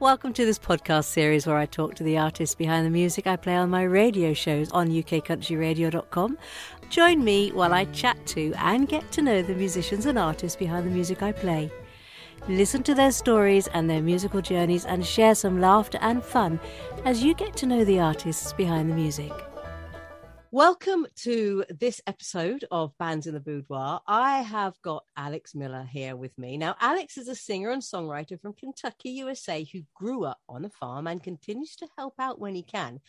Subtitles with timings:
[0.00, 3.34] Welcome to this podcast series where I talk to the artists behind the music I
[3.34, 6.38] play on my radio shows on ukcountryradio.com.
[6.88, 10.86] Join me while I chat to and get to know the musicians and artists behind
[10.86, 11.68] the music I play.
[12.46, 16.60] Listen to their stories and their musical journeys and share some laughter and fun
[17.04, 19.32] as you get to know the artists behind the music.
[20.50, 24.00] Welcome to this episode of Bands in the Boudoir.
[24.06, 26.56] I have got Alex Miller here with me.
[26.56, 30.70] Now, Alex is a singer and songwriter from Kentucky, USA, who grew up on a
[30.70, 33.00] farm and continues to help out when he can.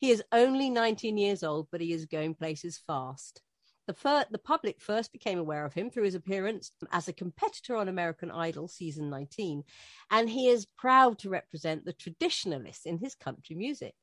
[0.00, 3.42] He is only 19 years old, but he is going places fast.
[3.86, 7.76] The, fir- the public first became aware of him through his appearance as a competitor
[7.76, 9.62] on American Idol season 19,
[10.10, 13.94] and he is proud to represent the traditionalists in his country music.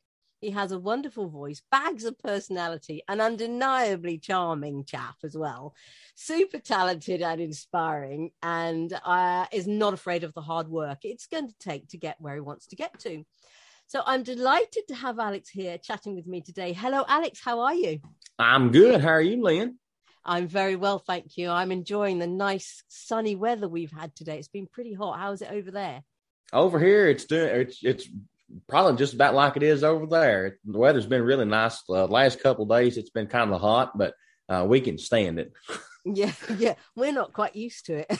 [0.41, 5.73] He has a wonderful voice, bags of personality, an undeniably charming chap as well.
[6.15, 11.47] Super talented and inspiring, and uh, is not afraid of the hard work it's going
[11.47, 13.23] to take to get where he wants to get to.
[13.87, 16.73] So I'm delighted to have Alex here chatting with me today.
[16.73, 17.39] Hello, Alex.
[17.43, 17.99] How are you?
[18.39, 19.01] I'm good.
[19.01, 19.77] How are you, Lynn?
[20.25, 21.49] I'm very well, thank you.
[21.49, 24.39] I'm enjoying the nice sunny weather we've had today.
[24.39, 25.19] It's been pretty hot.
[25.19, 26.03] How is it over there?
[26.51, 28.09] Over here, it's doing it's it's
[28.67, 30.57] probably just about like it is over there.
[30.65, 31.81] The weather's been really nice.
[31.89, 34.13] Uh, last couple days, it's been kind of hot, but
[34.49, 35.53] uh, we can stand it.
[36.05, 38.19] yeah, yeah, we're not quite used to it.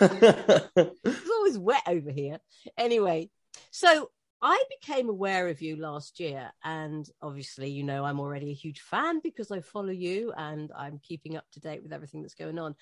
[1.04, 2.38] it's always wet over here.
[2.76, 3.30] Anyway,
[3.70, 4.10] so
[4.40, 8.80] I became aware of you last year, and obviously, you know, I'm already a huge
[8.80, 12.58] fan because I follow you and I'm keeping up to date with everything that's going
[12.58, 12.76] on.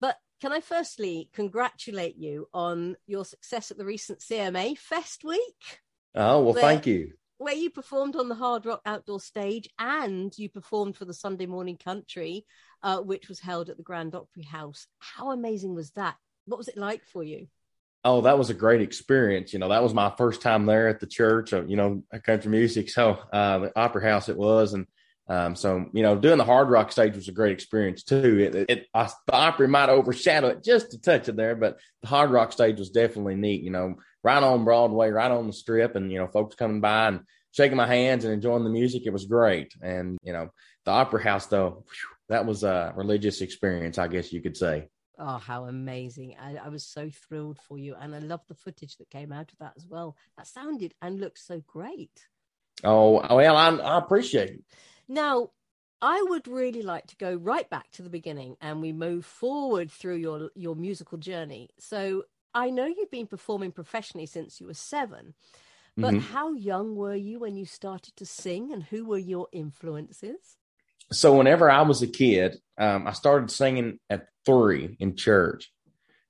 [0.00, 5.80] But can I firstly congratulate you on your success at the recent CMA Fest week?
[6.14, 7.12] Oh, well, where, thank you.
[7.38, 11.46] Where you performed on the Hard Rock Outdoor Stage and you performed for the Sunday
[11.46, 12.46] Morning Country,
[12.82, 14.86] uh, which was held at the Grand Opry House.
[14.98, 16.16] How amazing was that?
[16.46, 17.48] What was it like for you?
[18.04, 19.52] Oh, that was a great experience.
[19.52, 22.50] You know, that was my first time there at the church of, you know, country
[22.50, 22.90] music.
[22.90, 24.72] So, uh, the Opry House it was.
[24.72, 24.86] And
[25.28, 28.38] um, so you know, doing the hard rock stage was a great experience too.
[28.40, 32.08] It, it, I, the Opry might overshadow it just a touch of there, but the
[32.08, 33.62] hard rock stage was definitely neat.
[33.62, 37.08] You know, right on Broadway, right on the strip, and you know, folks coming by
[37.08, 37.20] and
[37.52, 39.02] shaking my hands and enjoying the music.
[39.04, 39.74] It was great.
[39.82, 40.48] And you know,
[40.84, 44.88] the Opry House though, whew, that was a religious experience, I guess you could say.
[45.18, 46.36] Oh, how amazing.
[46.40, 47.96] I, I, was so thrilled for you.
[48.00, 50.16] And I love the footage that came out of that as well.
[50.36, 52.12] That sounded and looked so great.
[52.84, 54.64] Oh, well, I, I appreciate it.
[55.08, 55.50] Now,
[56.00, 59.90] I would really like to go right back to the beginning and we move forward
[59.90, 61.70] through your your musical journey.
[61.78, 62.24] So
[62.54, 65.34] I know you've been performing professionally since you were seven,
[65.96, 66.32] but mm-hmm.
[66.32, 70.56] how young were you when you started to sing and who were your influences?
[71.10, 75.72] So whenever I was a kid, um, I started singing at three in church.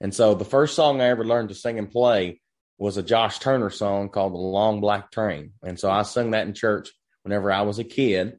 [0.01, 2.41] And so the first song I ever learned to sing and play
[2.79, 5.53] was a Josh Turner song called The Long Black Train.
[5.63, 6.91] And so I sung that in church
[7.23, 8.39] whenever I was a kid.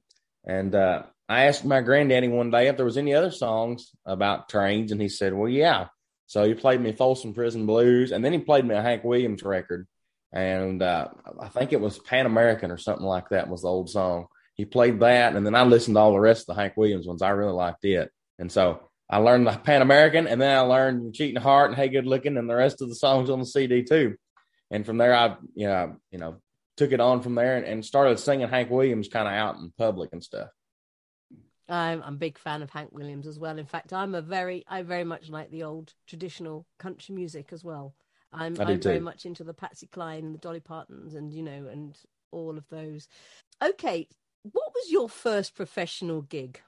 [0.49, 4.49] And uh, I asked my granddaddy one day if there was any other songs about
[4.49, 5.89] trains, and he said, "Well, yeah."
[6.25, 9.43] So he played me Folsom Prison Blues, and then he played me a Hank Williams
[9.43, 9.87] record,
[10.33, 13.91] and uh, I think it was Pan American or something like that was the old
[13.91, 14.25] song.
[14.55, 17.05] He played that, and then I listened to all the rest of the Hank Williams
[17.05, 17.21] ones.
[17.21, 21.13] I really liked it, and so I learned the Pan American, and then I learned
[21.13, 23.83] Cheating Heart and Hey Good Looking, and the rest of the songs on the CD
[23.83, 24.15] too.
[24.71, 26.37] And from there, I you know you know
[26.79, 29.71] took it on from there and, and started singing Hank Williams kind of out in
[29.77, 30.47] public and stuff.
[31.67, 33.59] I'm, I'm a big fan of Hank Williams as well.
[33.59, 37.65] In fact, I'm a very, I very much like the old traditional country music as
[37.65, 37.93] well.
[38.31, 41.67] I'm, I'm very much into the Patsy Cline and the Dolly Partons and, you know,
[41.69, 41.97] and
[42.31, 43.09] all of those.
[43.61, 44.07] Okay.
[44.43, 46.61] What was your first professional gig?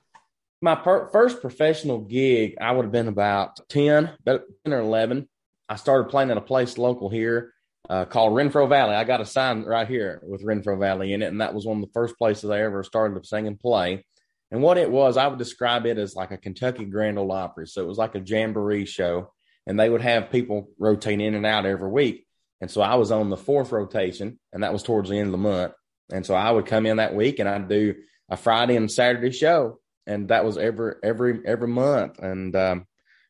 [0.61, 5.29] My per- first professional gig, I would have been about 10, about 10 or 11.
[5.69, 7.53] I started playing at a place local here
[7.89, 8.95] uh, called Renfro Valley.
[8.95, 11.77] I got a sign right here with Renfro Valley in it, and that was one
[11.77, 14.05] of the first places I ever started to sing and play.
[14.51, 17.67] And what it was, I would describe it as like a Kentucky Grand Ole Opry.
[17.67, 19.31] So it was like a jamboree show,
[19.65, 22.25] and they would have people rotate in and out every week.
[22.59, 25.31] And so I was on the fourth rotation, and that was towards the end of
[25.31, 25.73] the month.
[26.11, 27.95] And so I would come in that week, and I'd do
[28.29, 32.19] a Friday and Saturday show, and that was every every every month.
[32.19, 32.85] And um,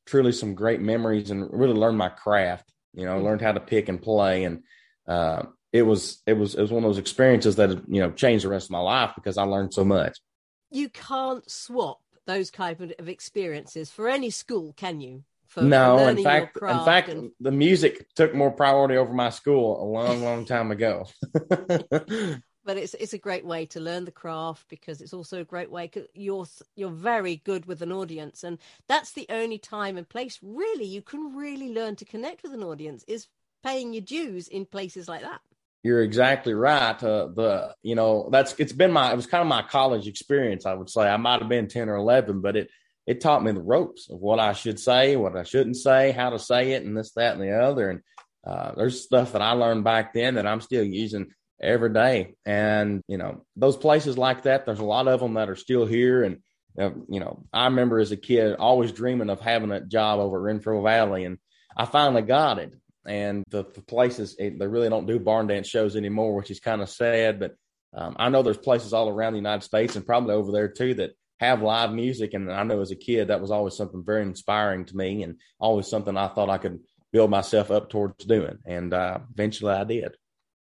[0.06, 3.90] truly some great memories, and really learned my craft you know, learned how to pick
[3.90, 4.64] and play, and
[5.08, 8.46] uh, it was it was it was one of those experiences that you know changed
[8.46, 10.18] the rest of my life because I learned so much.
[10.70, 15.24] You can't swap those kind of experiences for any school, can you?
[15.48, 17.32] For, no, for in fact, in fact, and...
[17.42, 21.08] the music took more priority over my school a long, long time ago.
[22.64, 25.72] but it's it's a great way to learn the craft because it's also a great
[25.72, 30.40] way you're you're very good with an audience and that's the only time and place
[30.42, 33.28] really you can really learn to connect with an audience is
[33.64, 35.42] paying your dues in places like that.
[35.84, 37.02] You're exactly right.
[37.02, 40.66] Uh, the you know that's it's been my it was kind of my college experience.
[40.66, 42.70] I would say I might have been ten or eleven, but it
[43.08, 46.30] it taught me the ropes of what I should say, what I shouldn't say, how
[46.30, 47.90] to say it, and this, that, and the other.
[47.90, 48.02] And
[48.46, 51.32] uh, there's stuff that I learned back then that I'm still using
[51.62, 52.36] every day.
[52.46, 54.66] And you know those places like that.
[54.66, 56.24] There's a lot of them that are still here.
[56.24, 56.38] And
[56.80, 60.50] uh, you know I remember as a kid always dreaming of having a job over
[60.50, 61.38] at Renfro Valley, and
[61.76, 62.74] I finally got it
[63.06, 66.60] and the, the places it, they really don't do barn dance shows anymore, which is
[66.60, 67.40] kind of sad.
[67.40, 67.56] But
[67.96, 70.94] um, I know there's places all around the United States and probably over there too
[70.96, 72.34] that have live music.
[72.34, 75.38] And I know as a kid that was always something very inspiring to me, and
[75.60, 76.80] always something I thought I could
[77.12, 78.60] build myself up towards doing.
[78.66, 80.16] And uh, eventually, I did.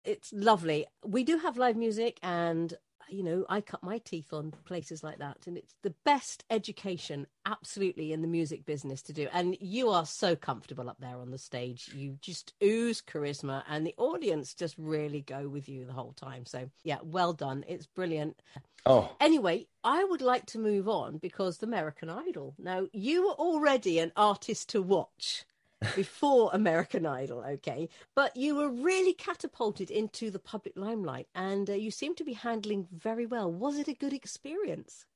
[0.04, 0.86] It's lovely.
[1.04, 2.74] We do have live music, and
[3.08, 5.46] you know, I cut my teeth on places like that.
[5.46, 9.28] And it's the best education, absolutely, in the music business to do.
[9.32, 11.90] And you are so comfortable up there on the stage.
[11.94, 16.46] You just ooze charisma, and the audience just really go with you the whole time.
[16.46, 17.64] So, yeah, well done.
[17.68, 18.40] It's brilliant.
[18.86, 19.10] Oh.
[19.20, 22.54] Anyway, I would like to move on because the American Idol.
[22.58, 25.44] Now, you were already an artist to watch
[25.94, 27.88] before American Idol, okay?
[28.14, 32.34] But you were really catapulted into the public limelight and uh, you seem to be
[32.34, 33.50] handling very well.
[33.50, 35.06] Was it a good experience?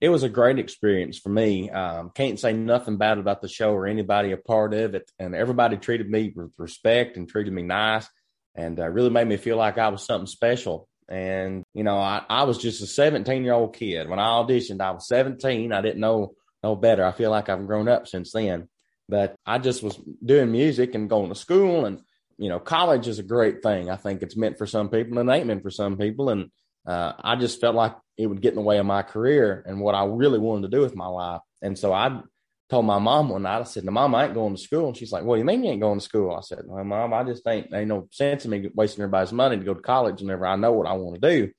[0.00, 1.70] It was a great experience for me.
[1.70, 5.08] Um, can't say nothing bad about the show or anybody a part of it.
[5.18, 8.08] And everybody treated me with respect and treated me nice
[8.54, 10.88] and uh, really made me feel like I was something special.
[11.08, 14.08] And, you know, I, I was just a 17 year old kid.
[14.08, 15.72] When I auditioned, I was 17.
[15.72, 17.04] I didn't know no better.
[17.04, 18.68] I feel like I've grown up since then.
[19.08, 22.00] But I just was doing music and going to school and
[22.38, 23.90] you know, college is a great thing.
[23.90, 26.28] I think it's meant for some people and it ain't meant for some people.
[26.28, 26.50] And
[26.86, 29.80] uh, I just felt like it would get in the way of my career and
[29.80, 31.40] what I really wanted to do with my life.
[31.62, 32.20] And so I
[32.68, 34.96] told my mom one night, I said, "No, mom, I ain't going to school." And
[34.96, 37.22] she's like, "Well, you mean you ain't going to school?" I said, "Well, mom, I
[37.22, 40.46] just ain't ain't no sense in me wasting everybody's money to go to college whenever
[40.46, 41.52] I know what I want to do."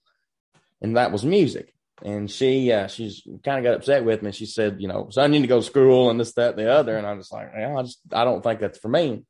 [0.81, 4.31] And that was music and she uh, she's kind of got upset with me.
[4.31, 6.59] She said, you know, so I need to go to school and this, that, and
[6.59, 6.97] the other.
[6.97, 9.23] And I'm just like, yeah, I just I don't think that's for me.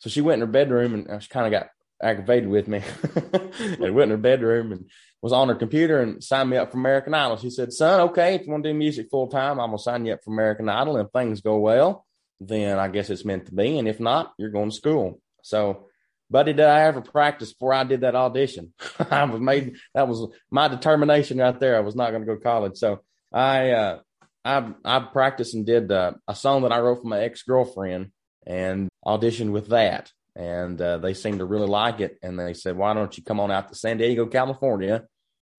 [0.00, 1.70] So she went in her bedroom and uh, she kind of got
[2.02, 2.82] aggravated with me
[3.58, 4.90] and went in her bedroom and
[5.22, 7.38] was on her computer and signed me up for American Idol.
[7.38, 10.04] She said, son, okay, if you want to do music full time, I'm gonna sign
[10.04, 10.98] you up for American Idol.
[10.98, 12.04] And if things go well,
[12.40, 13.78] then I guess it's meant to be.
[13.78, 15.20] And if not, you're going to school.
[15.42, 15.86] So
[16.30, 18.72] buddy, did I ever practice before I did that audition?
[19.10, 21.76] I was made that was my determination right there.
[21.76, 23.00] I was not going to go to college, so
[23.32, 23.98] I uh,
[24.44, 28.10] I I practiced and did uh, a song that I wrote for my ex girlfriend
[28.46, 32.76] and auditioned with that, and uh, they seemed to really like it, and they said,
[32.76, 35.04] "Why don't you come on out to San Diego, California?"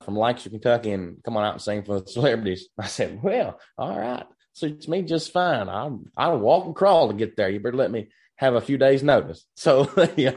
[0.03, 2.67] From Lancaster, Kentucky, and come on out and sing for the celebrities.
[2.77, 5.69] I said, "Well, all right, suits me just fine.
[5.69, 7.49] I'll I'll walk and crawl to get there.
[7.49, 9.45] You better let me have a few days notice.
[9.55, 10.35] So yeah,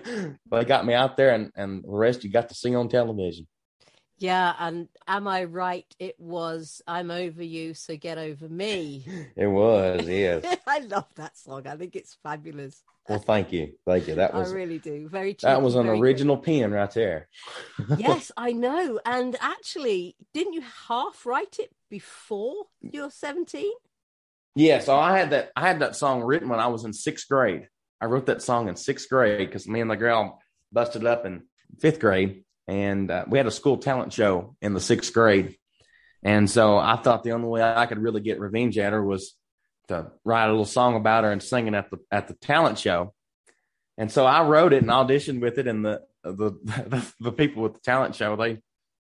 [0.51, 3.47] they got me out there and, and the rest you got to see on television.
[4.21, 5.87] Yeah, and am I right?
[6.01, 9.07] It was I'm over you, so get over me.
[9.37, 10.45] it was, yes.
[10.67, 11.67] I love that song.
[11.67, 12.83] I think it's fabulous.
[13.09, 14.17] Well, thank you, thank you.
[14.17, 15.09] That was I really do.
[15.09, 15.35] Very.
[15.35, 17.29] Cheeky, that was an original pen right there.
[17.97, 19.01] yes, I know.
[19.05, 23.71] And actually, didn't you half write it before you were 17?
[24.55, 25.53] Yeah, so I had that.
[25.55, 27.69] I had that song written when I was in sixth grade.
[28.01, 30.41] I wrote that song in sixth grade because me and the girl
[30.73, 31.45] busted up in
[31.81, 35.57] fifth grade, and uh, we had a school talent show in the sixth grade.
[36.23, 39.35] And so I thought the only way I could really get revenge at her was
[39.89, 42.79] to write a little song about her and sing it at the at the talent
[42.79, 43.15] show.
[43.97, 47.63] And so I wrote it and auditioned with it, and the the the, the people
[47.63, 48.63] with the talent show they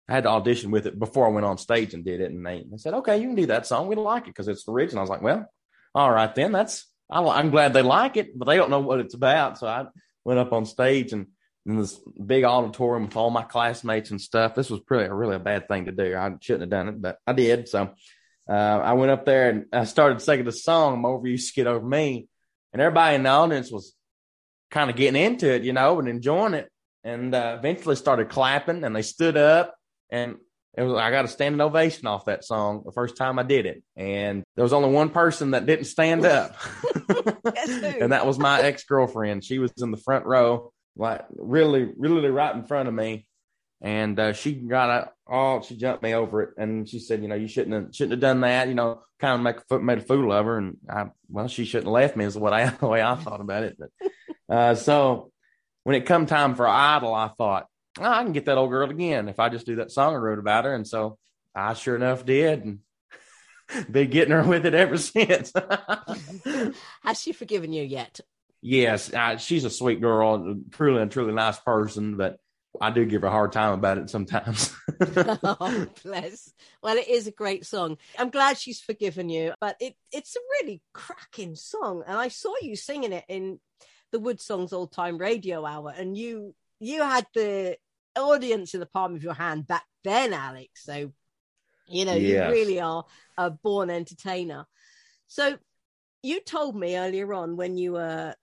[0.09, 2.45] I had to audition with it before I went on stage and did it, and
[2.45, 3.87] they, they said, "Okay, you can do that song.
[3.87, 5.47] We like it because it's the original." I was like, "Well,
[5.95, 6.51] all right then.
[6.51, 9.57] That's I, am glad they like it, but they don't know what it's about.
[9.57, 9.85] So I
[10.23, 11.27] went up on stage and
[11.65, 14.55] in this big auditorium with all my classmates and stuff.
[14.55, 16.15] This was pretty really a bad thing to do.
[16.15, 17.69] I shouldn't have done it, but I did.
[17.69, 17.93] So
[18.49, 21.67] uh, I went up there and I started singing the song "I'm Over You, Skid
[21.67, 22.27] Over Me,"
[22.73, 23.95] and everybody in the audience was
[24.71, 26.69] kind of getting into it, you know, and enjoying it.
[27.03, 29.75] And uh, eventually started clapping, and they stood up,
[30.09, 30.37] and
[30.77, 33.65] it was I got a standing ovation off that song the first time I did
[33.65, 36.55] it, and there was only one person that didn't stand up,
[37.45, 39.43] and that was my ex girlfriend.
[39.43, 43.25] She was in the front row, like really, really right in front of me,
[43.81, 45.13] and uh, she got out.
[45.29, 48.11] Oh, she jumped me over it, and she said, "You know, you shouldn't have, shouldn't
[48.11, 48.69] have done that.
[48.69, 51.49] You know, kind of make a foot made a fool of her." And I, well,
[51.49, 52.23] she shouldn't have left me.
[52.23, 53.77] Is what I the way I thought about it.
[53.77, 53.89] But
[54.55, 55.31] uh, so
[55.83, 57.65] when it come time for Idol, I thought
[57.99, 60.17] oh, I can get that old girl again if I just do that song I
[60.17, 60.73] wrote about her.
[60.73, 61.17] And so
[61.55, 62.63] I sure enough did.
[62.65, 62.79] And
[63.91, 65.53] been getting her with it ever since.
[67.03, 68.19] Has she forgiven you yet?
[68.61, 72.37] yes, uh, she's a sweet girl, truly and truly nice person, but
[72.79, 74.73] I do give her a hard time about it sometimes.
[75.01, 76.53] oh, bless.
[76.81, 77.97] Well, it is a great song.
[78.17, 82.03] I'm glad she's forgiven you, but it it's a really cracking song.
[82.07, 83.59] And I saw you singing it in
[84.11, 87.77] the WoodSongs Old Time Radio Hour, and you you had the
[88.17, 90.83] audience in the palm of your hand back then, Alex.
[90.83, 91.13] So
[91.87, 92.47] you know yes.
[92.47, 93.05] you really are
[93.37, 94.65] a born entertainer.
[95.27, 95.57] So
[96.23, 98.35] you told me earlier on when you were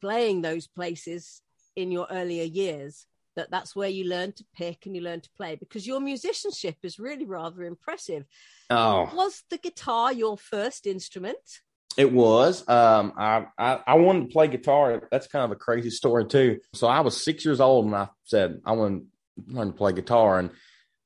[0.00, 1.40] playing those places
[1.76, 5.30] in your earlier years that that's where you learn to pick and you learn to
[5.36, 8.24] play because your musicianship is really rather impressive.
[8.68, 11.62] Oh, was the guitar your first instrument?
[11.96, 12.66] It was.
[12.68, 15.02] Um, I, I, I wanted to play guitar.
[15.10, 16.60] That's kind of a crazy story too.
[16.72, 19.04] So I was six years old and I said I want
[19.46, 20.38] to learn to play guitar.
[20.38, 20.50] And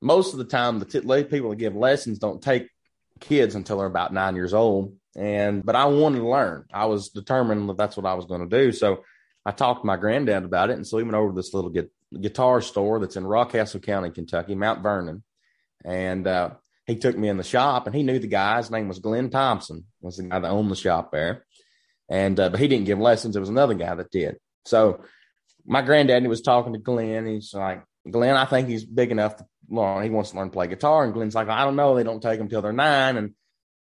[0.00, 2.68] most of the time, the t- people that give lessons don't take
[3.20, 4.94] kids until they're about nine years old.
[5.16, 6.66] And but I wanted to learn.
[6.72, 8.70] I was determined that that's what I was going to do.
[8.72, 9.02] So
[9.44, 11.70] I talked to my granddad about it, and so we went over to this little
[11.70, 11.90] get,
[12.20, 15.22] guitar store that's in Rockcastle County, Kentucky, Mount Vernon,
[15.84, 16.50] and uh,
[16.86, 18.58] he took me in the shop, and he knew the guy.
[18.58, 21.44] His name was Glenn Thompson, was the guy that owned the shop there,
[22.08, 23.36] and uh, but he didn't give lessons.
[23.36, 24.36] It was another guy that did.
[24.64, 25.00] So
[25.66, 27.26] my granddaddy was talking to Glenn.
[27.26, 30.02] He's like, Glenn, I think he's big enough to learn.
[30.04, 31.04] He wants to learn to play guitar.
[31.04, 31.94] And Glenn's like, I don't know.
[31.96, 33.16] They don't take them till they're nine.
[33.16, 33.34] And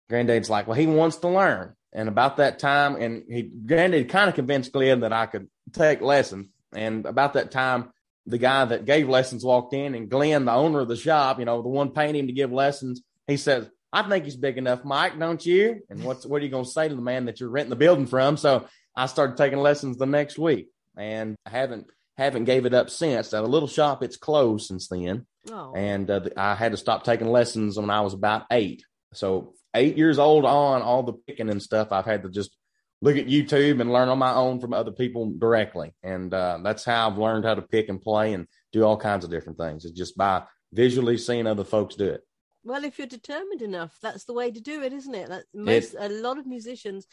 [0.08, 1.74] granddad's like, well, he wants to learn.
[1.92, 6.00] And about that time, and he granddad kind of convinced Glenn that I could take
[6.00, 6.48] lessons.
[6.74, 7.90] And about that time,
[8.26, 11.44] the guy that gave lessons walked in, and Glenn, the owner of the shop, you
[11.44, 14.84] know, the one paying him to give lessons, he says, I think he's big enough,
[14.84, 15.80] Mike, don't you?
[15.88, 17.76] And what's what are you going to say to the man that you're renting the
[17.76, 18.36] building from?
[18.36, 22.90] So I started taking lessons the next week, and I haven't haven't gave it up
[22.90, 23.32] since.
[23.32, 25.72] At a little shop, it's closed since then, oh.
[25.74, 28.84] and uh, I had to stop taking lessons when I was about eight.
[29.12, 32.56] So eight years old on, all the picking and stuff, I've had to just
[33.02, 35.94] look at YouTube and learn on my own from other people directly.
[36.02, 39.24] And uh, that's how I've learned how to pick and play and do all kinds
[39.24, 39.84] of different things.
[39.84, 42.22] It's just by visually seeing other folks do it.
[42.64, 45.28] Well, if you're determined enough, that's the way to do it, isn't it?
[45.28, 47.06] That most it, a lot of musicians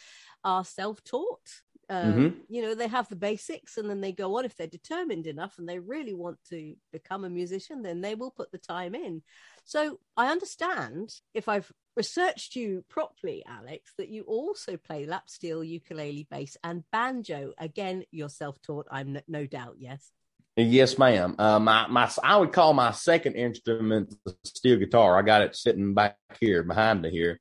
[0.44, 1.48] are self-taught.
[1.90, 2.38] Um, mm-hmm.
[2.50, 4.46] You know, they have the basics, and then they go on.
[4.46, 8.32] If they're determined enough and they really want to become a musician, then they will
[8.32, 9.22] put the time in.
[9.66, 15.64] So I understand if I've researched you properly, Alex, that you also play lap steel,
[15.64, 17.54] ukulele, bass, and banjo.
[17.58, 18.88] Again, you're self-taught.
[18.90, 19.76] I'm no, no doubt.
[19.78, 20.12] Yes.
[20.56, 21.36] Yes, ma'am.
[21.40, 25.18] Uh, my my I would call my second instrument the steel guitar.
[25.18, 27.40] I got it sitting back here behind me here.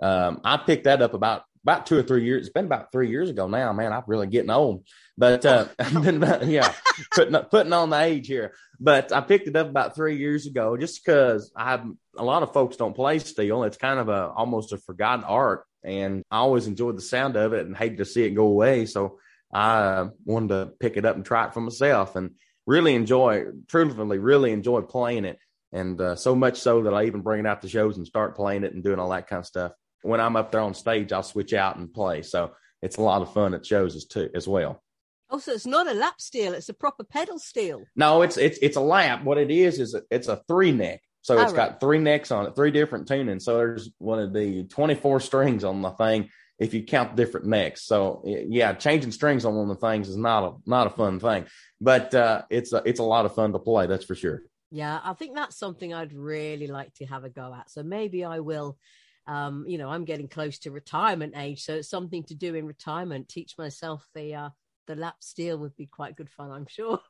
[0.00, 2.46] Um, I picked that up about about two or three years.
[2.46, 3.92] It's been about three years ago now, man.
[3.92, 4.84] I'm really getting old,
[5.18, 5.66] but uh,
[6.00, 6.72] been, yeah,
[7.12, 8.52] putting putting on the age here.
[8.78, 11.82] But I picked it up about three years ago, just because I
[12.16, 13.64] a lot of folks don't play steel.
[13.64, 17.52] It's kind of a almost a forgotten art, and I always enjoyed the sound of
[17.52, 18.86] it and hated to see it go away.
[18.86, 19.18] So
[19.52, 23.46] I uh, wanted to pick it up and try it for myself, and really enjoy,
[23.66, 25.40] truthfully, really enjoy playing it.
[25.72, 28.36] And uh, so much so that I even bring it out to shows and start
[28.36, 29.72] playing it and doing all that kind of stuff
[30.06, 32.22] when I'm up there on stage, I'll switch out and play.
[32.22, 34.82] So it's a lot of fun at shows as too as well.
[35.28, 37.84] Oh, so it's not a lap steel; it's a proper pedal steel.
[37.96, 39.24] No, it's it's it's a lap.
[39.24, 41.00] What it is is it's a three neck.
[41.22, 41.70] So it's right.
[41.70, 43.42] got three necks on it, three different tunings.
[43.42, 46.28] So there's one of the 24 strings on the thing
[46.60, 47.82] if you count different necks.
[47.82, 51.18] So yeah, changing strings on one of the things is not a not a fun
[51.18, 51.46] thing,
[51.80, 53.88] but uh, it's a, it's a lot of fun to play.
[53.88, 54.42] That's for sure.
[54.70, 57.70] Yeah, I think that's something I'd really like to have a go at.
[57.70, 58.78] So maybe I will
[59.26, 62.66] um, you know, I'm getting close to retirement age, so it's something to do in
[62.66, 63.28] retirement.
[63.28, 64.50] Teach myself the uh,
[64.86, 67.00] the lap steel would be quite good fun, I'm sure.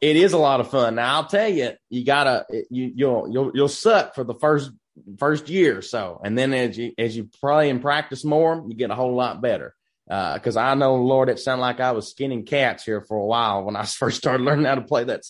[0.00, 0.94] it is a lot of fun.
[0.96, 4.70] Now I'll tell you, you gotta you you'll you'll you'll suck for the first
[5.18, 8.74] first year or so, and then as you as you play and practice more, you
[8.74, 9.74] get a whole lot better.
[10.06, 13.26] Because uh, I know, Lord, it sounded like I was skinning cats here for a
[13.26, 15.22] while when I first started learning how to play that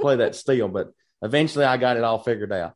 [0.00, 0.88] play that steel, but
[1.22, 2.74] eventually I got it all figured out.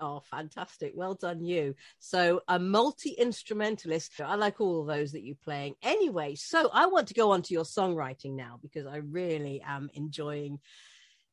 [0.00, 0.92] Oh, fantastic.
[0.94, 1.74] Well done, you.
[1.98, 4.20] So, a multi instrumentalist.
[4.20, 5.74] I like all of those that you're playing.
[5.82, 9.90] Anyway, so I want to go on to your songwriting now because I really am
[9.94, 10.58] enjoying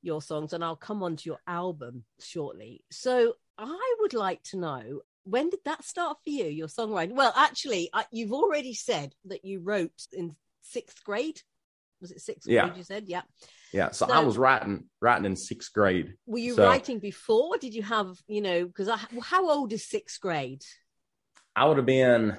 [0.01, 2.83] your songs and I'll come on to your album shortly.
[2.91, 7.15] So, I would like to know when did that start for you, your songwriting?
[7.15, 11.41] Well, actually, I, you've already said that you wrote in sixth grade.
[12.01, 12.65] Was it sixth yeah.
[12.65, 12.77] grade?
[12.77, 13.21] You said, yeah.
[13.73, 16.13] Yeah, so, so, I was writing writing in sixth grade.
[16.27, 17.57] Were you so, writing before?
[17.57, 18.65] Did you have you know?
[18.65, 18.87] Because
[19.21, 20.63] how old is sixth grade?
[21.55, 22.37] I would have been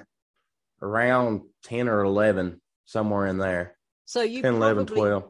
[0.81, 3.77] around ten or eleven, somewhere in there.
[4.05, 5.23] So you 10, 11, 12.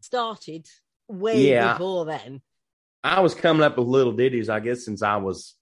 [0.00, 0.66] started
[1.06, 2.40] way yeah, before then.
[3.04, 5.54] I was coming up with little ditties, I guess, since I was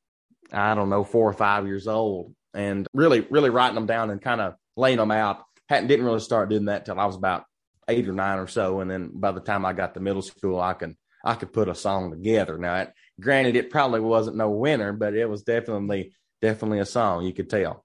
[0.51, 4.23] I don't know four or five years old, and really really writing them down and
[4.23, 5.43] kind of laying them out.
[5.69, 7.45] Hadn't didn't really start doing that till I was about
[7.91, 10.61] eight or nine or so, and then by the time I got to middle school,
[10.61, 12.57] I can I could put a song together.
[12.57, 17.25] Now, it, granted, it probably wasn't no winner, but it was definitely definitely a song
[17.25, 17.85] you could tell.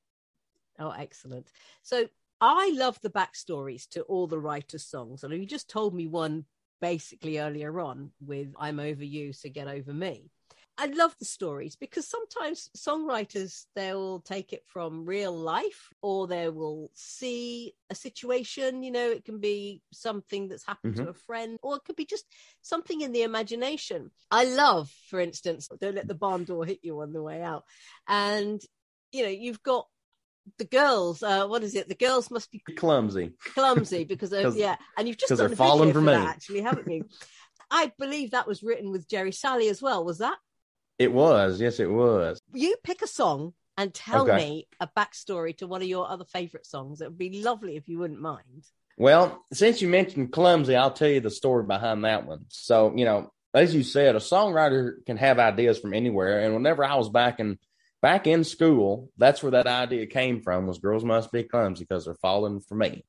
[0.80, 1.52] Oh, excellent!
[1.84, 2.08] So
[2.40, 6.46] I love the backstories to all the writers' songs, and you just told me one
[6.82, 10.32] basically earlier on with "I'm over you, so get over me."
[10.78, 16.50] I love the stories because sometimes songwriters they'll take it from real life or they
[16.50, 21.06] will see a situation, you know, it can be something that's happened mm-hmm.
[21.06, 22.26] to a friend or it could be just
[22.62, 24.12] something in the imagination.
[24.30, 27.64] I love, for instance, don't let the barn door hit you on the way out.
[28.08, 28.62] And
[29.14, 29.88] you know, you've got
[30.58, 31.88] the girls, uh, what is it?
[31.88, 35.56] The girls must be clumsy, clumsy because of, yeah, and you've just because they're the
[35.56, 37.06] falling for me, that, actually, haven't you?
[37.72, 40.06] I believe that was written with Jerry Salley as well.
[40.06, 40.36] Was that?
[40.98, 42.42] It was, yes, it was.
[42.54, 44.38] You pick a song and tell okay.
[44.38, 47.02] me a backstory to one of your other favorite songs.
[47.02, 48.64] It would be lovely if you wouldn't mind.
[48.98, 52.46] Well, since you mentioned Clumsy, I'll tell you the story behind that one.
[52.48, 56.40] So, you know, as you said, a songwriter can have ideas from anywhere.
[56.42, 57.60] And whenever I was back in
[58.02, 62.06] back in school, that's where that idea came from was girls must be clumsy because
[62.06, 63.04] they're falling for me.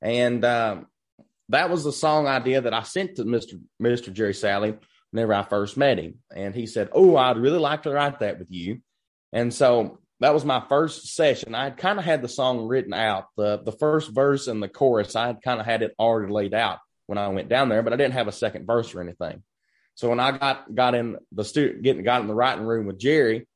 [0.00, 0.86] And um,
[1.48, 3.60] that was the song idea that I sent to Mr.
[3.82, 4.12] Mr.
[4.12, 4.78] Jerry Salley
[5.10, 6.16] whenever I first met him.
[6.34, 8.80] And he said, Oh, I'd really like to write that with you.
[9.32, 11.54] And so that was my first session.
[11.54, 13.26] I had kind of had the song written out.
[13.36, 16.54] The the first verse and the chorus, I had kind of had it already laid
[16.54, 19.42] out when I went down there, but I didn't have a second verse or anything.
[19.94, 22.98] So when I got got in the student getting got in the writing room with
[22.98, 23.46] Jerry,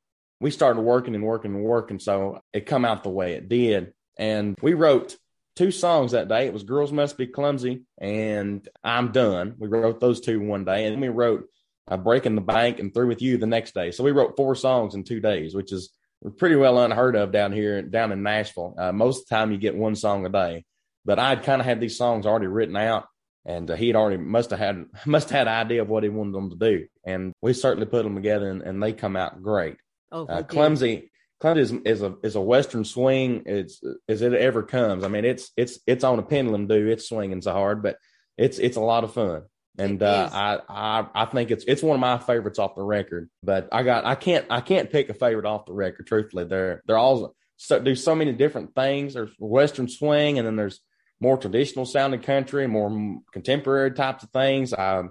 [0.41, 1.99] we started working and working and working.
[1.99, 3.93] So it come out the way it did.
[4.19, 5.17] And we wrote
[5.57, 6.47] two songs that day.
[6.47, 9.55] It was Girls Must Be Clumsy and I'm Done.
[9.59, 10.87] We wrote those two one day.
[10.87, 11.45] And we wrote
[11.89, 13.91] uh, Breaking the Bank and Through With You the next day.
[13.91, 15.91] So we wrote four songs in two days, which is
[16.39, 18.75] pretty well unheard of down here, down in Nashville.
[18.79, 20.65] Uh, most of the time you get one song a day.
[21.05, 23.07] But I'd kind of had these songs already written out.
[23.45, 26.09] And uh, he'd already must have had must have had an idea of what he
[26.09, 29.43] wanted them to do, and we certainly put them together, and, and they come out
[29.43, 29.79] great.
[30.13, 31.11] Oh, uh, clumsy,
[31.43, 33.43] Clumsy is, is a is a western swing.
[33.47, 35.03] It's as it ever comes.
[35.03, 36.89] I mean, it's it's it's on a pendulum, dude.
[36.89, 37.97] It's swinging so hard, but
[38.39, 39.43] it's it's a lot of fun.
[39.77, 43.29] And uh, I, I I think it's it's one of my favorites off the record.
[43.43, 46.07] But I got I can't I can't pick a favorite off the record.
[46.07, 49.15] Truthfully, they're they're all so, do so many different things.
[49.15, 50.81] There's western swing, and then there's
[51.21, 54.73] more traditional sounding country, more contemporary types of things.
[54.73, 55.03] I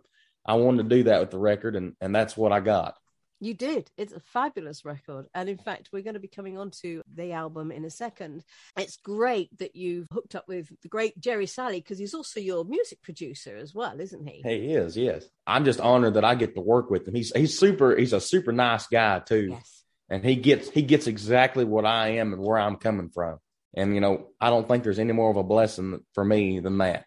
[0.45, 2.95] I wanted to do that with the record, and and that's what I got.
[3.41, 3.89] You did.
[3.97, 5.25] It's a fabulous record.
[5.33, 8.43] And in fact, we're going to be coming on to the album in a second.
[8.77, 12.63] It's great that you've hooked up with the great Jerry Salley because he's also your
[12.63, 14.43] music producer as well, isn't he?
[14.45, 15.25] He is, yes.
[15.47, 17.15] I'm just honored that I get to work with him.
[17.15, 19.47] He's he's super he's a super nice guy too.
[19.49, 19.83] Yes.
[20.07, 23.39] And he gets he gets exactly what I am and where I'm coming from.
[23.73, 26.77] And you know, I don't think there's any more of a blessing for me than
[26.77, 27.05] that.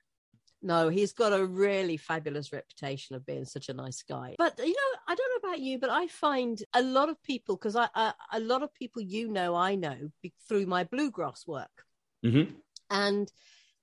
[0.65, 4.35] No, he's got a really fabulous reputation of being such a nice guy.
[4.39, 7.57] But you know, I don't know about you, but I find a lot of people
[7.57, 10.11] because I, I, a lot of people you know I know
[10.49, 11.85] through my bluegrass work,
[12.25, 12.55] mm-hmm.
[12.89, 13.31] and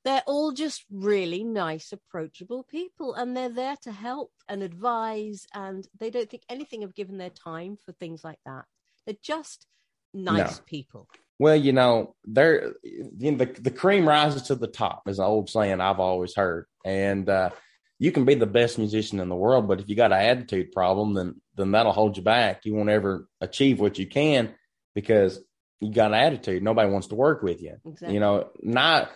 [0.04, 5.88] they're all just really nice, approachable people, and they're there to help and advise, and
[6.00, 8.66] they don't think anything of giving their time for things like that.
[9.06, 9.68] They're just
[10.16, 10.64] nice no.
[10.66, 11.08] people.
[11.42, 15.26] Well, you know, there you know, the the cream rises to the top is an
[15.26, 17.50] old saying I've always heard, and uh,
[17.98, 20.72] you can be the best musician in the world, but if you got an attitude
[20.72, 22.64] problem, then then that'll hold you back.
[22.64, 24.54] You won't ever achieve what you can
[24.94, 25.40] because
[25.80, 26.62] you got an attitude.
[26.62, 27.76] Nobody wants to work with you.
[27.88, 28.14] Exactly.
[28.14, 29.10] You know, not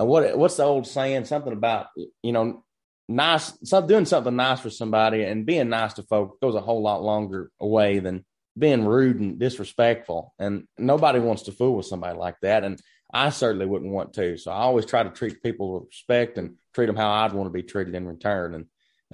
[0.00, 1.24] uh, what what's the old saying?
[1.24, 1.88] Something about
[2.22, 2.62] you know,
[3.08, 6.82] nice, some, doing something nice for somebody and being nice to folk goes a whole
[6.82, 8.24] lot longer away than
[8.58, 10.34] being rude and disrespectful.
[10.38, 12.64] And nobody wants to fool with somebody like that.
[12.64, 12.80] And
[13.12, 14.36] I certainly wouldn't want to.
[14.36, 17.46] So I always try to treat people with respect and treat them how I'd want
[17.46, 18.54] to be treated in return.
[18.54, 18.66] And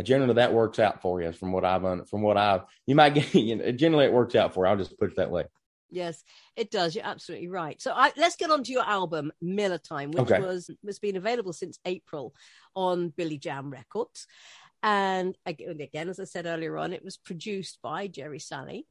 [0.06, 3.34] generally that works out for you from what I've, from what I've, you might get,
[3.34, 4.70] you know, generally it works out for you.
[4.70, 5.44] I'll just put it that way.
[5.92, 6.22] Yes,
[6.54, 6.94] it does.
[6.94, 7.80] You're absolutely right.
[7.82, 10.40] So I, let's get on to your album, Miller Time, which okay.
[10.40, 12.32] was was been available since April
[12.76, 14.28] on Billy Jam Records.
[14.84, 18.84] And again, as I said earlier on, it was produced by Jerry Salley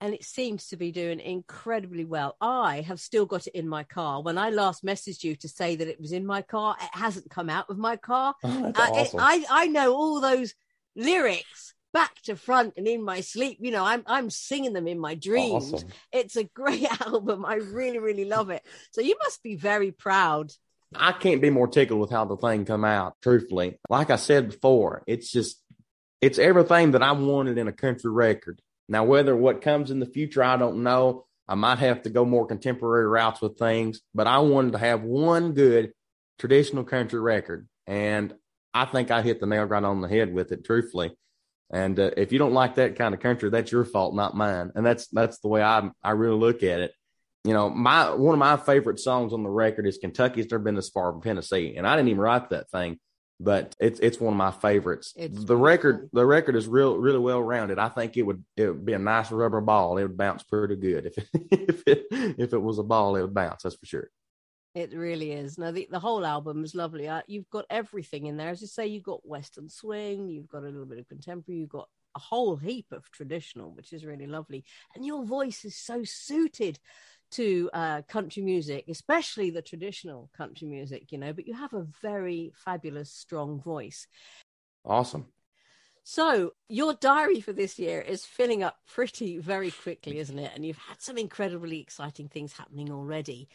[0.00, 2.36] and it seems to be doing incredibly well.
[2.40, 4.22] I have still got it in my car.
[4.22, 7.30] When I last messaged you to say that it was in my car, it hasn't
[7.30, 8.34] come out of my car.
[8.42, 9.20] Oh, uh, awesome.
[9.20, 10.54] it, I I know all those
[10.96, 13.58] lyrics back to front and in my sleep.
[13.60, 15.72] You know, I'm I'm singing them in my dreams.
[15.72, 15.88] Awesome.
[16.12, 17.44] It's a great album.
[17.44, 18.64] I really really love it.
[18.92, 20.52] So you must be very proud.
[20.94, 23.16] I can't be more tickled with how the thing come out.
[23.22, 25.62] Truthfully, like I said before, it's just
[26.20, 28.60] it's everything that I wanted in a country record.
[28.90, 31.24] Now, whether what comes in the future, I don't know.
[31.48, 35.02] I might have to go more contemporary routes with things, but I wanted to have
[35.02, 35.92] one good
[36.38, 37.68] traditional country record.
[37.86, 38.34] and
[38.72, 41.16] I think I hit the nail right on the head with it, truthfully.
[41.72, 44.72] And uh, if you don't like that kind of country, that's your fault, not mine.
[44.74, 46.92] And that's that's the way I I really look at it.
[47.44, 50.74] You know, my one of my favorite songs on the record is Kentucky's Never Been
[50.74, 52.98] This Far from Tennessee, and I didn't even write that thing,
[53.40, 55.14] but it's it's one of my favorites.
[55.16, 57.78] It's the record the record is real really well rounded.
[57.78, 59.96] I think it would it would be a nice rubber ball.
[59.96, 63.22] It would bounce pretty good if it, if it if it was a ball, it
[63.22, 63.62] would bounce.
[63.62, 64.10] That's for sure.
[64.74, 65.58] It really is.
[65.58, 67.08] Now the, the whole album is lovely.
[67.08, 68.50] Uh, you've got everything in there.
[68.50, 71.70] As you say, you've got Western swing, you've got a little bit of contemporary, you've
[71.70, 74.64] got a whole heap of traditional, which is really lovely.
[74.94, 76.78] And your voice is so suited
[77.32, 81.86] to uh, country music, especially the traditional country music, you know, but you have a
[82.02, 84.06] very fabulous, strong voice.
[84.84, 85.26] Awesome.
[86.02, 90.52] So, your diary for this year is filling up pretty very quickly, isn't it?
[90.54, 93.48] And you've had some incredibly exciting things happening already.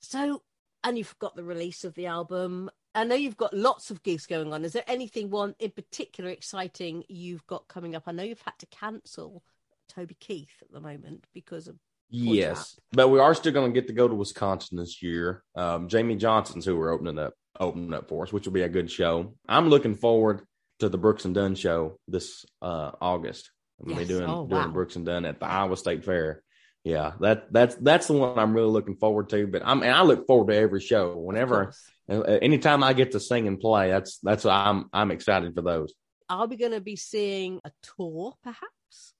[0.00, 0.42] So,
[0.82, 2.68] and you've got the release of the album.
[2.94, 4.64] I know you've got lots of gigs going on.
[4.64, 8.04] Is there anything one in particular exciting you've got coming up?
[8.06, 9.42] I know you've had to cancel
[9.88, 11.76] Toby Keith at the moment because of
[12.14, 15.42] yes, but we are still going to get to go to Wisconsin this year.
[15.54, 18.68] Um, Jamey Johnson's who we're opening up opening up for us, which will be a
[18.68, 19.34] good show.
[19.48, 20.42] I'm looking forward
[20.80, 23.50] to the Brooks and Dunn show this uh, August.
[23.80, 24.08] I'm yes.
[24.08, 24.68] doing oh, doing wow.
[24.68, 26.42] Brooks and Dunn at the Iowa State Fair
[26.84, 29.46] yeah, that that's that's the one I'm really looking forward to.
[29.46, 31.16] But I'm and I look forward to every show.
[31.16, 31.72] Whenever,
[32.10, 35.94] uh, anytime I get to sing and play, that's that's I'm I'm excited for those.
[36.28, 39.14] Are we going to be seeing a tour, perhaps?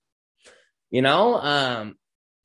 [0.91, 1.97] You know, um,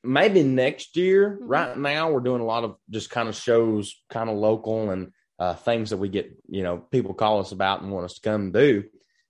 [0.04, 1.38] maybe next year.
[1.42, 1.48] Mm-hmm.
[1.48, 5.12] Right now, we're doing a lot of just kind of shows, kind of local and
[5.38, 6.32] uh, things that we get.
[6.48, 8.84] You know, people call us about and want us to come do,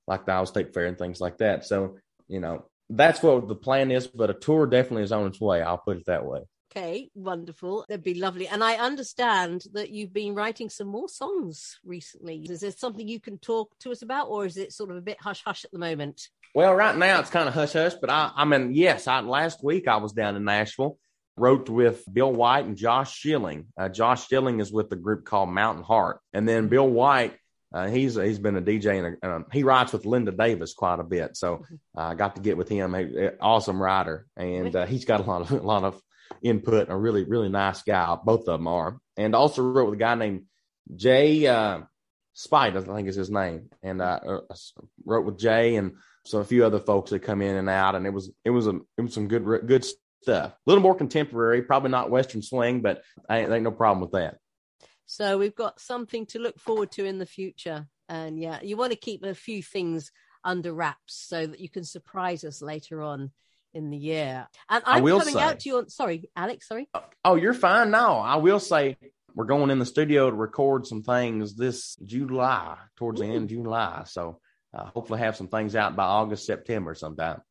[0.08, 1.66] like the Iowa State Fair and things like that.
[1.66, 5.40] So, you know, that's what the plan is, but a tour definitely is on its
[5.40, 5.62] way.
[5.62, 6.42] I'll put it that way.
[6.72, 7.86] Okay, wonderful.
[7.90, 8.48] That'd be lovely.
[8.48, 12.46] And I understand that you've been writing some more songs recently.
[12.48, 15.02] Is there something you can talk to us about, or is it sort of a
[15.02, 16.30] bit hush hush at the moment?
[16.54, 19.64] Well, right now it's kind of hush hush, but I, I mean, yes, I, last
[19.64, 21.00] week I was down in Nashville,
[21.38, 23.68] wrote with Bill White and Josh Shilling.
[23.76, 27.36] Uh, Josh Shilling is with the group called Mountain Heart, and then Bill White
[27.72, 31.00] uh, he's he's been a DJ and a, uh, he writes with Linda Davis quite
[31.00, 31.38] a bit.
[31.38, 31.76] So mm-hmm.
[31.96, 32.96] uh, I got to get with him.
[32.96, 36.02] He, awesome writer, and uh, he's got a lot of a lot of
[36.42, 36.90] input.
[36.90, 38.16] A really really nice guy.
[38.24, 39.00] Both of them are.
[39.18, 40.44] And also wrote with a guy named
[40.96, 41.82] Jay uh,
[42.34, 44.56] Spite, I think is his name, and uh, uh,
[45.06, 47.96] wrote with Jay and so a few other folks that come in and out.
[47.96, 49.86] And it was it was a it was some good good
[50.22, 50.52] stuff.
[50.52, 54.12] A little more contemporary, probably not Western swing, but I ain't, ain't no problem with
[54.12, 54.38] that.
[55.06, 57.88] So we've got something to look forward to in the future.
[58.08, 60.12] And yeah, you want to keep a few things
[60.44, 63.32] under wraps so that you can surprise us later on
[63.74, 64.48] in the year.
[64.70, 66.90] And I'm coming say, out to you on sorry, Alex, sorry.
[67.24, 68.20] Oh, you're fine now.
[68.20, 68.98] I will say
[69.36, 73.26] we're going in the studio to record some things this July, towards Ooh.
[73.26, 74.04] the end of July.
[74.06, 74.40] So
[74.74, 77.42] uh, hopefully have some things out by August, September sometime.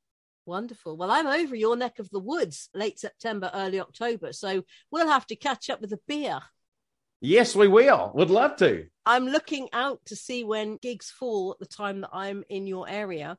[0.47, 0.97] Wonderful.
[0.97, 4.33] Well, I'm over your neck of the woods late September, early October.
[4.33, 6.41] So we'll have to catch up with a beer
[7.21, 8.13] Yes, we will.
[8.15, 8.87] Would love to.
[9.05, 12.89] I'm looking out to see when gigs fall at the time that I'm in your
[12.89, 13.37] area.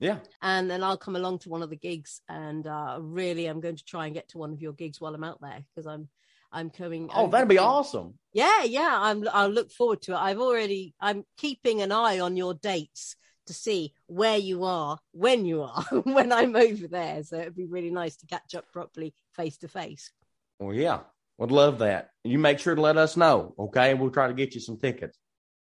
[0.00, 0.18] Yeah.
[0.40, 3.76] And then I'll come along to one of the gigs and uh, really I'm going
[3.76, 6.08] to try and get to one of your gigs while I'm out there because I'm
[6.52, 7.08] I'm coming.
[7.14, 7.62] Oh, that'd be to...
[7.62, 8.14] awesome.
[8.32, 8.90] Yeah, yeah.
[8.92, 10.18] I'm I'll look forward to it.
[10.18, 13.14] I've already I'm keeping an eye on your dates
[13.46, 17.22] to see where you are when you are when I'm over there.
[17.22, 20.10] So it'd be really nice to catch up properly face to face.
[20.58, 21.00] Well, yeah.
[21.38, 22.10] Would love that.
[22.22, 23.92] You make sure to let us know, okay?
[23.92, 25.18] And we'll try to get you some tickets.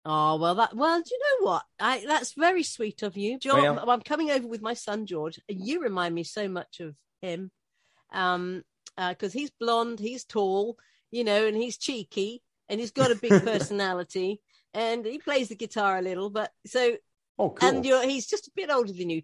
[0.04, 1.64] Oh well, that well, do you know what?
[1.80, 3.62] I that's very sweet of you, George.
[3.62, 6.96] Well, I'm coming over with my son George, and you remind me so much of
[7.22, 7.52] him,
[8.12, 8.64] um,
[8.98, 10.78] because uh, he's blonde, he's tall,
[11.12, 14.42] you know, and he's cheeky, and he's got a big personality,
[14.74, 16.96] and he plays the guitar a little, but so.
[17.40, 17.70] Oh, cool.
[17.70, 19.24] And you're, he's just a bit older than you,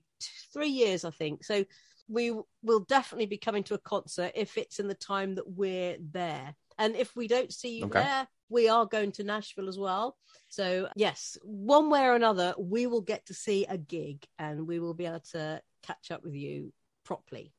[0.51, 1.43] three years, I think.
[1.43, 1.65] So
[2.07, 5.97] we will definitely be coming to a concert if it's in the time that we're
[5.99, 6.55] there.
[6.77, 8.01] And if we don't see you okay.
[8.03, 10.15] there, we are going to Nashville as well.
[10.49, 14.79] So, yes, one way or another, we will get to see a gig and we
[14.79, 16.71] will be able to catch up with you
[17.03, 17.53] properly.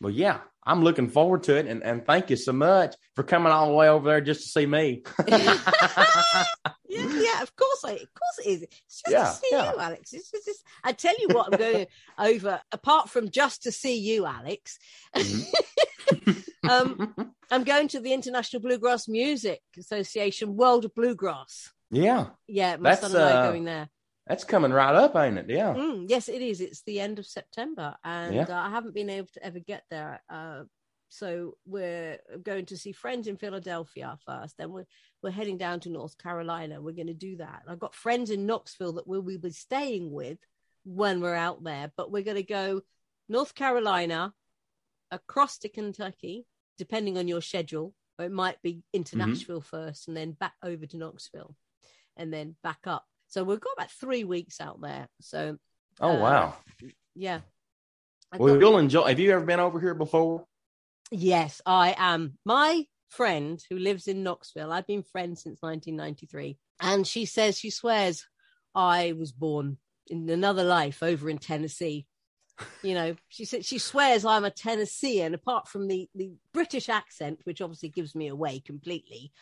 [0.00, 3.52] Well, yeah, I'm looking forward to it, and, and thank you so much for coming
[3.52, 5.02] all the way over there just to see me.
[5.28, 5.58] yeah,
[6.88, 8.62] yeah, of course, I, of course it is.
[8.62, 9.72] It's just yeah, to see yeah.
[9.72, 10.12] you, Alex.
[10.14, 11.86] It's just, it's, I tell you what, I'm going
[12.18, 12.62] over.
[12.72, 14.78] Apart from just to see you, Alex,
[15.14, 15.40] mm-hmm.
[16.68, 17.14] um,
[17.50, 21.72] I'm going to the International Bluegrass Music Association World of Bluegrass.
[21.90, 23.88] Yeah, yeah, my That's, son and I are uh, going there.
[24.26, 25.46] That's coming right up, ain't it?
[25.48, 25.74] Yeah.
[25.74, 26.60] Mm, yes, it is.
[26.60, 28.46] It's the end of September, and yeah.
[28.48, 30.22] uh, I haven't been able to ever get there.
[30.28, 30.64] Uh,
[31.08, 34.56] so we're going to see friends in Philadelphia first.
[34.56, 34.86] Then we're
[35.22, 36.80] we're heading down to North Carolina.
[36.80, 37.62] We're going to do that.
[37.68, 40.38] I've got friends in Knoxville that we'll, we'll be staying with
[40.84, 42.82] when we're out there, but we're going to go
[43.28, 44.32] North Carolina,
[45.10, 46.46] across to Kentucky,
[46.78, 49.30] depending on your schedule, or it might be into mm-hmm.
[49.30, 51.54] Nashville first and then back over to Knoxville
[52.16, 53.04] and then back up.
[53.28, 55.08] So we've got about three weeks out there.
[55.20, 55.56] So,
[56.00, 56.54] oh, uh, wow.
[57.14, 57.40] Yeah.
[58.36, 58.60] well, got...
[58.60, 59.06] you'll enjoy.
[59.08, 60.44] Have you ever been over here before?
[61.10, 62.38] Yes, I am.
[62.44, 66.58] My friend who lives in Knoxville, I've been friends since 1993.
[66.80, 68.26] And she says, she swears,
[68.74, 72.06] I was born in another life over in Tennessee
[72.82, 77.40] you know, she said she swears I'm a Tennessean, apart from the the British accent,
[77.44, 79.32] which obviously gives me away completely.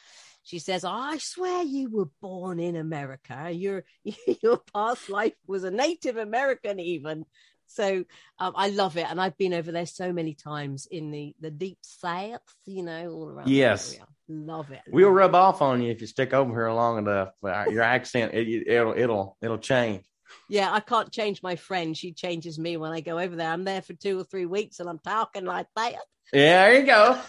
[0.42, 3.50] She says, "I swear you were born in America.
[3.50, 3.84] Your
[4.42, 7.24] your past life was a Native American, even."
[7.70, 8.04] So
[8.38, 11.50] um, I love it, and I've been over there so many times in the the
[11.50, 13.50] deep south, you know, all around.
[13.50, 14.80] Yes, love it.
[14.88, 17.34] We'll rub off on you if you stick over here long enough.
[17.42, 20.04] Your accent, it, it'll it'll it'll change
[20.48, 21.96] yeah, I can't change my friend.
[21.96, 23.50] She changes me when I go over there.
[23.50, 25.94] I'm there for two or three weeks and I'm talking like that.
[26.32, 27.20] Yeah, there you go.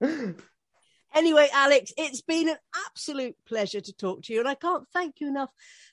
[1.14, 4.40] anyway, Alex, it's been an absolute pleasure to talk to you.
[4.40, 5.50] And I can't thank you enough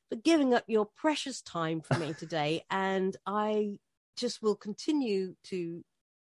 [0.09, 2.63] for giving up your precious time for me today.
[2.69, 3.77] and I
[4.17, 5.83] just will continue to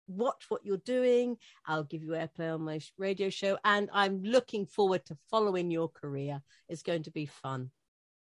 [0.07, 1.37] watch what you're doing.
[1.67, 3.59] I'll give you airplay on my radio show.
[3.65, 6.43] And I'm looking forward to following your career.
[6.69, 7.71] It's going to be fun.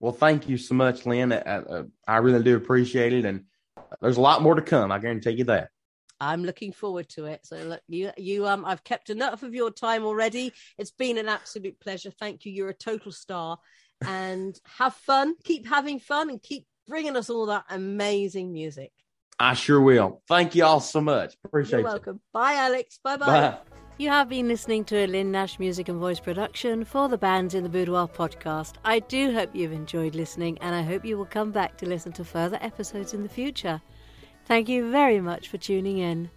[0.01, 1.33] Well, thank you so much, Lynn.
[1.33, 3.45] I, uh, I really do appreciate it, and
[4.01, 4.91] there's a lot more to come.
[4.91, 5.69] I guarantee you that.
[6.19, 7.41] I'm looking forward to it.
[7.45, 10.53] So look, you, you, um, I've kept enough of your time already.
[10.79, 12.11] It's been an absolute pleasure.
[12.11, 12.53] Thank you.
[12.53, 13.59] You're a total star,
[14.07, 15.35] and have fun.
[15.45, 18.93] Keep having fun, and keep bringing us all that amazing music.
[19.39, 20.23] I sure will.
[20.29, 21.35] Thank you all so much.
[21.45, 22.17] Appreciate You're welcome.
[22.17, 22.21] You.
[22.33, 22.99] Bye, Alex.
[23.03, 23.27] Bye-bye.
[23.27, 23.59] Bye.
[24.01, 27.55] You have been listening to a Lynn Nash music and voice production for the Bands
[27.55, 28.77] in the Boudoir podcast.
[28.83, 32.11] I do hope you've enjoyed listening, and I hope you will come back to listen
[32.13, 33.83] to further episodes in the future.
[34.47, 36.31] Thank you very much for tuning in.